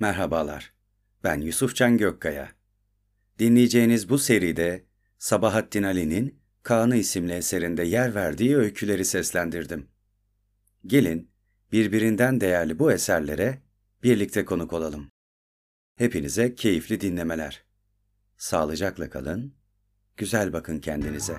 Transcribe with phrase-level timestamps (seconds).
[0.00, 0.72] Merhabalar,
[1.24, 2.48] ben Yusufcan Gökkaya.
[3.38, 4.84] Dinleyeceğiniz bu seride
[5.18, 9.88] Sabahattin Ali'nin Kaan'ı isimli eserinde yer verdiği öyküleri seslendirdim.
[10.86, 11.30] Gelin,
[11.72, 13.58] birbirinden değerli bu eserlere
[14.02, 15.10] birlikte konuk olalım.
[15.96, 17.64] Hepinize keyifli dinlemeler.
[18.36, 19.54] Sağlıcakla kalın,
[20.16, 21.36] güzel bakın kendinize.